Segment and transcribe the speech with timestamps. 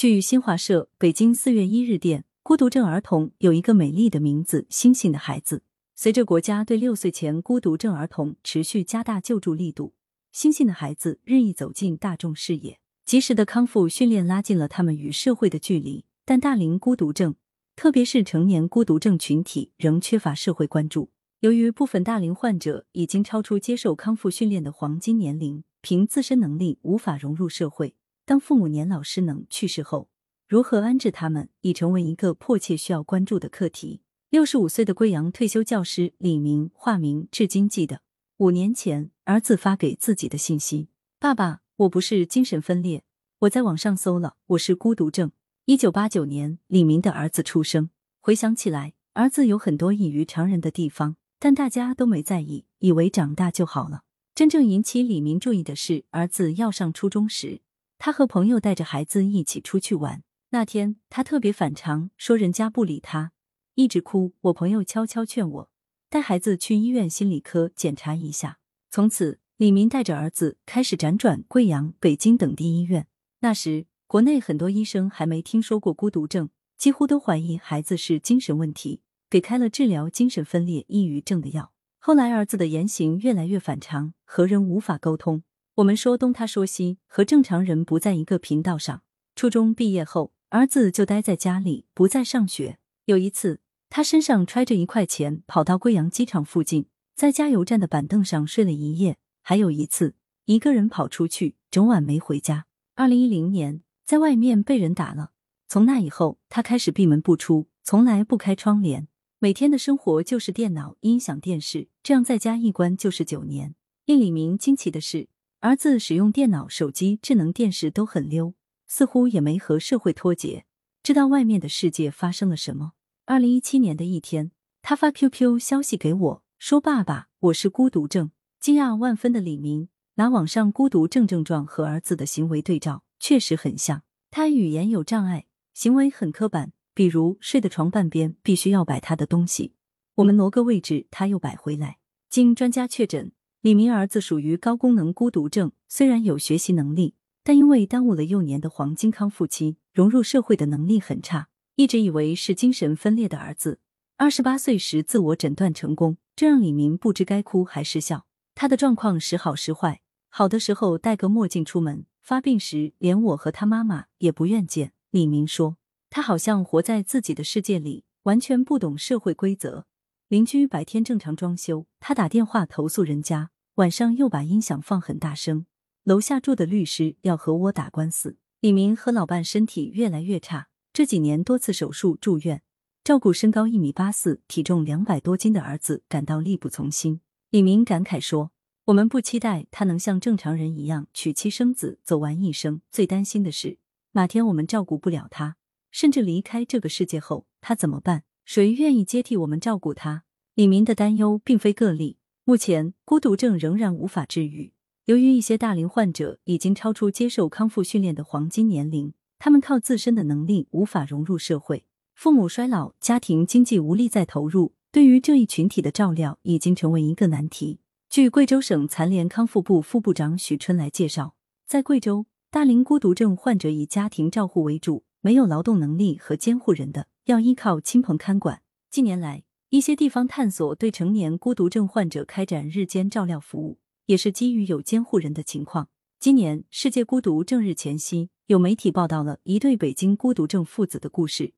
[0.00, 5.62] 据新华社北京四月一日电，孤独症儿童有一个美丽的名字——星星的孩子。
[5.94, 9.92] 随着国家对六岁前孤独症儿童持续加大救助力度，
[10.32, 12.80] 星星的孩子日益走进大众视野。
[13.04, 17.34] 及时的康复训练拉近了他们与社会的距离，但大龄孤独症，
[17.76, 21.10] 特别是成年孤独症群体，仍缺乏社会关注。
[21.40, 27.94] 由于部分大龄患者已经超出接受康复训练的黄金年龄，凭自身能力无法融入社会。
[28.30, 30.08] 当父母年老失能去世后，
[30.46, 34.02] 如何安置他们，已成为一个迫切需要关注的课题。
[34.28, 38.02] 六十五岁的贵阳退休教师李明（化名）至今记得
[38.36, 43.02] 五年前儿子发给自己的信息：“爸爸，我不是精神分裂，
[43.40, 45.32] 我在网上搜了，我是孤独症。”
[45.66, 47.90] 一九八九年，李明的儿子出生。
[48.20, 54.04] 回想起来，儿子有很多异于常人的地方，但大家都没在意，以为长大就好了。
[54.36, 57.62] 真正引起李明注意的是，儿子要上初中时。
[58.02, 60.22] 他和朋友带着孩子一起出去玩，
[60.52, 63.32] 那天他特别反常，说人家不理他，
[63.74, 64.32] 一直哭。
[64.40, 65.70] 我朋友悄悄劝我
[66.08, 68.56] 带孩子去医院心理科检查一下。
[68.88, 73.06] 从此，李明带着儿子开始辗转贵阳、北京等地医院。
[73.40, 81.74] 那时，国内很多医生还没听说过孤独症，几乎都怀疑孩子是精神问题，给开了治疗精神分裂、抑郁症的药。
[81.98, 85.42] 后来，儿子的言行越来越反常，和人无法沟通。
[85.80, 89.02] 我们说东，他说西，和正常人不在一个频道上。
[89.34, 92.78] 初中毕业后，儿子就待在家里，不再上学。
[93.06, 99.16] 有一次，他身上揣着一块钱，跑到贵阳机场附近，在加油站的板凳上睡了一夜。
[99.40, 100.14] 还有一次，
[100.44, 102.66] 一个人跑出去，整晚没回家。
[102.94, 105.30] 二零一零年，在外面被人打了。
[105.66, 109.08] 从那以后，他开始闭门不出，从来不开窗帘，
[109.38, 113.74] 每天的生活就是电脑、音响、电视，这样在家一关就是九年。
[114.04, 115.28] 令李明惊奇的是。
[115.60, 118.54] 儿子使用电脑、手机、智能电视都很溜，
[118.86, 120.64] 似乎也没和社会脱节，
[121.02, 122.92] 知道外面的世界发生了什么。
[123.26, 134.02] 二零一七年的一天，他发 QQ 消息给我，说：“爸爸，我是孤独症。”惊讶万分的李明拿网上孤独症症状和儿子的行为对照，确实很像。
[134.30, 139.74] 他语言有障碍，行为很刻板，比如睡的床半边必须要摆他的东西，
[140.14, 141.98] 我们挪个位置他又摆回来。
[142.30, 143.32] 经专家确诊。
[143.62, 151.48] 李明儿子属于高功能孤独症，虽然有学习能力，但因为耽误了幼年的黄金康复期，融入社会的能力很差。
[151.76, 153.80] 一直以为是精神分裂的儿子，
[154.16, 158.24] 二十八岁时自我诊断成功，这让李明不知该哭还是笑。
[158.54, 160.00] 他的状况时好时坏，
[160.30, 164.92] 好的时候戴个墨镜出门，发病时连我和他妈妈也不愿见。
[165.10, 165.76] 李明说，
[166.08, 169.84] 他好像活在自己的世界里，完全不懂社会规则。
[170.30, 175.66] 邻居白天正常装修，他打电话投诉人家，晚上又把音响放很大声。
[176.04, 178.36] 楼下住的律师要和我打官司。
[178.60, 182.62] 李明和老伴身体越来越差，这几年多次手术住院，
[183.02, 187.20] 照顾身高一米八四、体重两百多斤的儿子，感到力不从心。
[187.50, 188.52] 李明感慨说
[188.86, 192.82] ：“我们不期待他能像正常人一样娶妻生子，走完一生。
[192.92, 193.78] 最担心的是，
[194.12, 195.56] 哪天我们照顾不了他，
[195.90, 200.24] 甚至离开这个世界后，他怎么办？”谁愿意接替我们照顾他？
[200.56, 202.18] 李明的担忧并非个例。
[202.42, 204.72] 目前，孤独症仍然无法治愈。
[205.04, 211.84] 由于一些大龄患者已经超出接受康复训练的黄金年龄，他们靠自身的能力无法融入社会。
[212.16, 217.78] 父母衰老，家庭经济无力再投入，对于这一群体的照料已经成为一个难题。
[218.08, 221.36] 据贵州省残联康复部副部长许春来介绍，
[221.68, 227.06] 在贵州，大龄孤独症患者以家庭照护为主，没有劳动能力和监护人的。
[227.30, 228.60] 要依靠亲朋看管。
[228.90, 235.88] 近年来，一些地方探索对成年孤独症患者开展日间照料服务，也是基于有监护人的情况。
[236.18, 241.52] 今年世界孤独症日前夕，有媒体报道了一对北京孤独症父子的故事，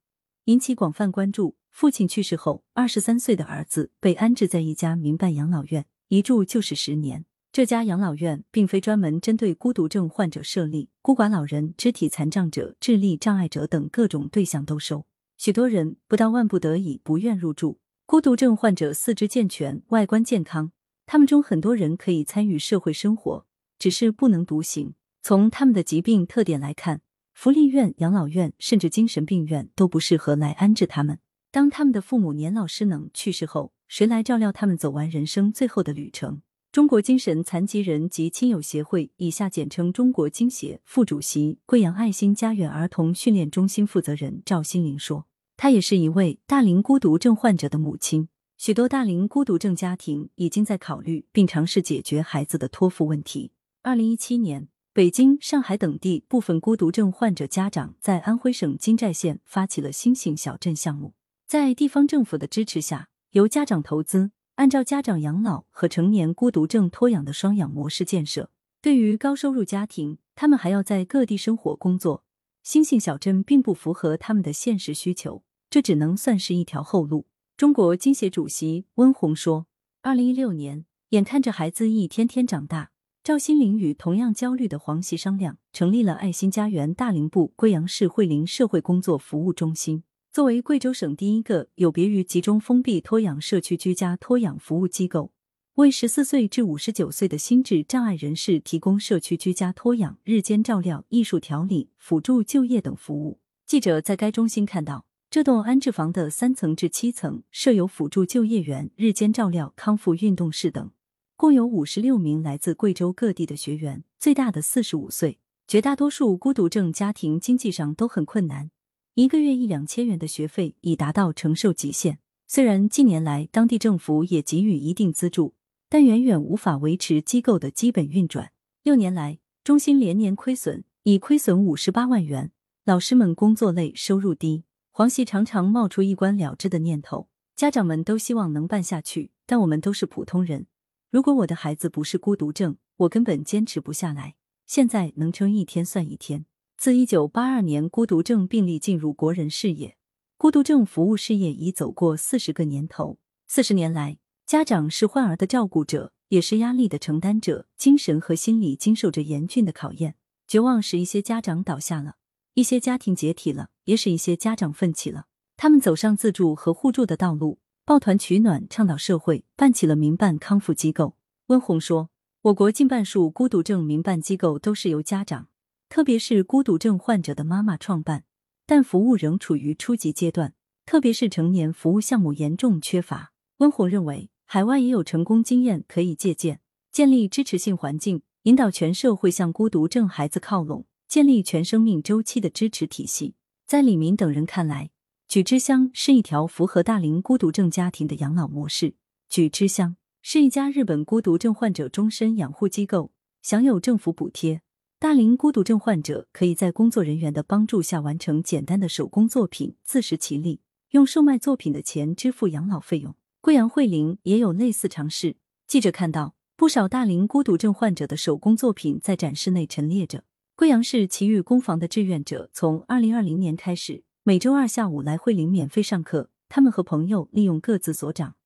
[0.44, 1.56] 引起广泛关注。
[1.70, 7.24] 父亲去世后，二十三岁的儿子被安置在一家民办养老院，一住就是十年。
[7.50, 15.06] 这家养老院并非专门针对孤独症患者设立，孤寡老人、肢体残障者、智力障碍者等各种对象都收。
[15.44, 17.80] 许多人不到万不得已不愿入住。
[18.06, 20.70] 孤独症患者四肢健全，外观健康，
[21.04, 23.44] 他们中很多人可以参与社会生活，
[23.76, 24.94] 只是不能独行。
[25.20, 27.00] 从他们的疾病特点来看，
[27.34, 31.18] 福利院、养老院甚至精神病院都不适合来安置他们。
[31.50, 36.42] 当他们的父母年老失能去世后，谁来照料他们走完人生最后的旅程？
[36.70, 45.26] 中国精神残疾人及亲友协会（以下简称中国精协）副主席、贵阳爱心家园儿童训练中心负责人赵新林说。
[45.62, 48.28] 她也是一位大龄孤独症患者的母亲。
[48.58, 53.52] 许多大龄孤独症家庭已经在考虑并尝试解决孩子的托付问题。
[53.82, 61.14] 二零一七年，北京、上海等地部分孤独症患者家长在安徽省金寨县发起了星星小镇项目，
[61.46, 68.50] 在地方政府的支持下，由家长投资，按照家长养老和成年孤独症托养的双养模式建设。
[68.80, 72.24] 对于高收入家庭，他们还要在各地生活工作，
[72.64, 77.24] 星星小镇并不符合他们的现实需求，这只能算是一条后路。
[77.56, 79.64] 中国金协主席温红说
[80.02, 82.90] ：“二零一六年，眼看着孩子一天天长大。”
[83.24, 90.04] 赵新林与同样焦虑的黄喜商量，成立了爱心家园大林部贵阳市惠林社会工作服务中心。
[90.30, 95.32] 作为贵州省第一个有别于集中封闭托养社区居家托养服务机构，
[95.76, 103.40] 为十四岁至五十九岁的心智障碍人士提供社区居家托养、日间照料、艺术调理、辅助就业等服务。
[103.64, 110.90] 记者在该中心看到，这栋安置房的三层至七层设有辅助就业员、日间照料、康复运动室等。
[111.38, 115.38] 共有五十六名来自贵州各地的学员，最大的四十五岁。
[115.66, 118.70] 绝大多数孤独症家庭经济上都很困难，
[119.14, 122.18] 一个月一两千元的学费已达到承受极限。
[122.46, 125.54] 虽然近年来当地政府也给予一定资助，
[125.88, 128.52] 但远远无法维持机构的基本运转。
[128.82, 132.52] 六年来，中心连年亏损，已亏损五十八万元。
[132.84, 134.64] 老师们工作累，收入低，
[134.94, 137.30] 黄喜常常冒出一关了之的念头。
[137.56, 140.66] 家长们都希望能办下去，但我们都是普通人。
[141.10, 144.34] 如果我的孩子不是孤独症，我根本坚持不下来。
[144.66, 146.44] 现在能撑一天算一天。
[146.76, 149.96] 自一九八二年孤独症病例进入国人视野，
[150.36, 153.18] 孤独症服务事业已走过四十个年头。
[153.46, 160.16] 四十年来，家长是患儿的照顾者，也是压力的承担者，精神和心理经受着严峻的考验。
[160.46, 162.16] 绝望使一些家长倒下了，
[162.52, 165.26] 一些家庭解体了，也使一些家长奋起了。
[165.56, 167.58] 他们走上自助和互助的道路。
[167.84, 171.16] 抱团取暖，倡导社会，办起了民办康复机构。
[171.48, 172.10] 温红说
[172.42, 175.48] ：“我国近半数孤独症民办机构都是由家长，
[175.88, 178.22] 特别是孤独症患者的妈妈创办，
[178.66, 180.54] 但服务仍处于初级阶段，
[180.86, 186.60] 特别是成年服务项目严重缺乏。”温红认为，海外也有成功经验可以借鉴，
[186.92, 193.34] 建立支持性环境，引导全社会向孤独症孩子靠拢，建立全生命周期的支持体系。
[193.72, 194.90] 在李明等人看来。
[195.26, 198.96] 举之乡是一条符合大龄孤独症家庭的养老模式。
[199.30, 204.60] 举之乡是一家日本孤独症患者终身养护机构，享有政府补贴。
[204.98, 210.60] 大龄孤独症患者可以在工作人员的帮助下完成简单的手工作品，自食其力，
[210.90, 213.16] 用售卖作品的钱支付养老费用。
[213.40, 215.36] 贵阳惠灵也有类似尝试。
[215.66, 220.24] 记者看到不少大龄孤独症患者的手工作品在展示内陈列着。
[220.54, 224.04] 贵阳市奇遇工坊的志愿者从二零二零年开始。
[224.22, 228.36] 每周二下午来惠林免费上课，他们和朋友利用各自所长，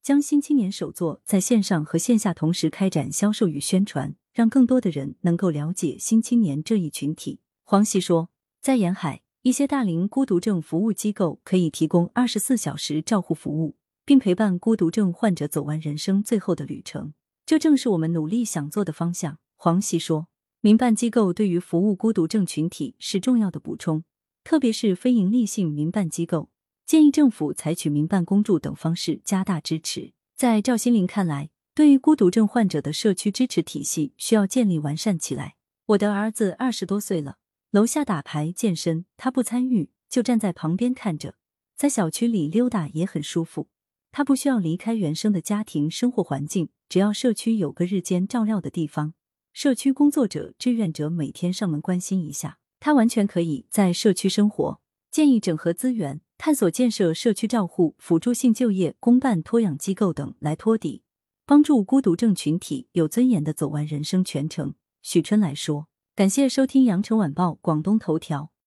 [0.00, 7.40] 将新青年手作在线上和线下同时开展销售与宣传，让更多的人能够了解新青年这一群体。
[7.64, 8.30] 黄喜说，
[8.62, 17.12] 在沿海一些大龄孤独症服务机构可以提供二十四小时照护服务，并陪伴孤独症患者走完人生最后的旅程。
[17.44, 19.38] 这正是我们努力想做的方向。
[19.56, 20.28] 黄喜说，
[20.66, 24.02] 民办机构对于服务孤独症群体是重要的补充。
[24.42, 26.50] 特别是非营利性民办机构，
[26.84, 30.12] 建议政府采取民办公助等方式加大支持。
[30.34, 35.54] 在赵新林看来，对于孤独症患者的社区支持体系需要建立完善起来。
[35.86, 37.36] 我的儿子二十多岁了，
[37.70, 41.36] 楼下打牌健身，他不参与，就站在旁边看着，
[41.76, 43.68] 在小区里溜达也很舒服。
[44.10, 49.14] 他不需要离开原生的家庭生活环境，只要社区有个日间照料的地方，
[49.56, 52.58] 社区工作者、志愿者每天上门关心一下。
[52.78, 61.04] 他完全可以在社区生活，建议整合资源，探索建设社区照护、辅助性就业、公办托养机构等，来托底，
[61.46, 64.74] 帮助孤独症群体有尊严的走完人生全程。
[65.00, 68.50] 许春来说：“感谢收听羊城晚报广东头条。”